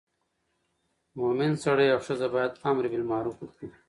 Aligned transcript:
مومن 1.19 1.51
سړی 1.63 1.87
او 1.93 1.99
ښځه 2.07 2.27
باید 2.35 2.59
امر 2.69 2.83
بالمعروف 2.91 3.37
وکړي. 3.39 3.67